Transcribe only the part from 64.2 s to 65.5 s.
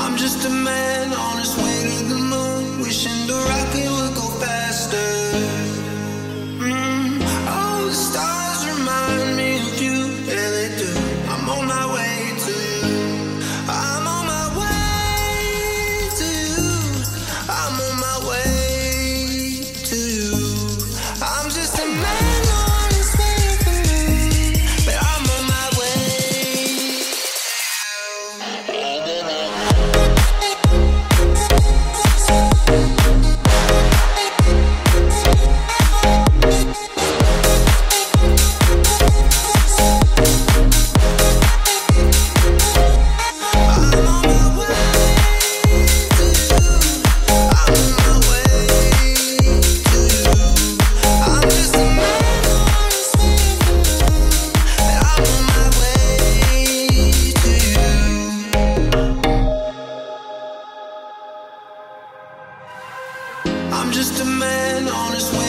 a man on his way.